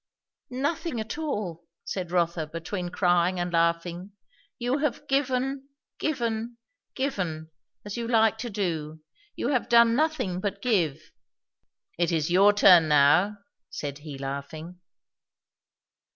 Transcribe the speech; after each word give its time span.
"Nothing 0.49 0.99
at 0.99 1.19
all!" 1.19 1.67
said 1.85 2.09
Rotha 2.09 2.47
between 2.47 2.89
crying 2.89 3.39
and 3.39 3.53
laughing. 3.53 4.13
"You 4.57 4.79
have 4.79 5.07
given 5.07 5.69
given 5.99 6.57
given, 6.95 7.51
as 7.85 7.97
you 7.97 8.07
like 8.07 8.39
to 8.39 8.49
do; 8.49 9.01
you 9.35 9.49
have 9.49 9.69
done 9.69 9.95
nothing 9.95 10.39
but 10.39 10.59
give!" 10.59 11.11
"It 11.99 12.11
is 12.11 12.31
your 12.31 12.51
turn 12.51 12.87
now" 12.87 13.37
said 13.69 13.99
he 13.99 14.17
laughing. 14.17 14.79